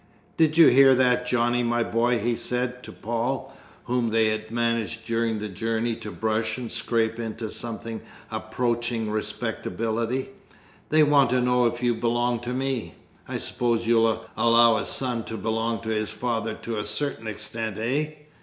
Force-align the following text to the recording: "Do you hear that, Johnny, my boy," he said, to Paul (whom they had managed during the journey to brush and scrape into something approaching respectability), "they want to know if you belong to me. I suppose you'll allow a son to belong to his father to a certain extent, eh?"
"Do 0.35 0.45
you 0.45 0.69
hear 0.69 0.95
that, 0.95 1.27
Johnny, 1.27 1.61
my 1.61 1.83
boy," 1.83 2.17
he 2.17 2.35
said, 2.35 2.81
to 2.81 2.91
Paul 2.91 3.55
(whom 3.83 4.09
they 4.09 4.29
had 4.29 4.49
managed 4.49 5.05
during 5.05 5.37
the 5.37 5.47
journey 5.47 5.95
to 5.97 6.09
brush 6.09 6.57
and 6.57 6.71
scrape 6.71 7.19
into 7.19 7.51
something 7.51 8.01
approaching 8.31 9.11
respectability), 9.11 10.29
"they 10.89 11.03
want 11.03 11.29
to 11.29 11.39
know 11.39 11.67
if 11.67 11.83
you 11.83 11.93
belong 11.93 12.39
to 12.39 12.49
me. 12.55 12.95
I 13.27 13.37
suppose 13.37 13.85
you'll 13.85 14.25
allow 14.35 14.77
a 14.77 14.85
son 14.85 15.23
to 15.25 15.37
belong 15.37 15.81
to 15.81 15.89
his 15.89 16.09
father 16.09 16.55
to 16.55 16.79
a 16.79 16.83
certain 16.83 17.27
extent, 17.27 17.77
eh?" 17.77 18.11